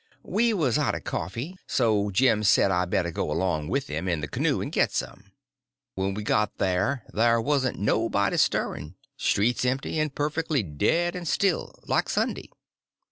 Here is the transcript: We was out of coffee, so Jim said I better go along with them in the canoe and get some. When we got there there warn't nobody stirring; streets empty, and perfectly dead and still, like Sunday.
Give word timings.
We 0.23 0.51
was 0.51 0.79
out 0.79 0.95
of 0.95 1.03
coffee, 1.03 1.59
so 1.67 2.09
Jim 2.09 2.43
said 2.43 2.71
I 2.71 2.85
better 2.85 3.11
go 3.11 3.31
along 3.31 3.67
with 3.67 3.85
them 3.85 4.07
in 4.07 4.19
the 4.19 4.27
canoe 4.27 4.59
and 4.59 4.71
get 4.71 4.91
some. 4.91 5.31
When 5.93 6.15
we 6.15 6.23
got 6.23 6.57
there 6.57 7.03
there 7.13 7.39
warn't 7.39 7.77
nobody 7.77 8.37
stirring; 8.37 8.95
streets 9.15 9.63
empty, 9.63 9.99
and 9.99 10.11
perfectly 10.15 10.63
dead 10.63 11.15
and 11.15 11.27
still, 11.27 11.79
like 11.85 12.09
Sunday. 12.09 12.49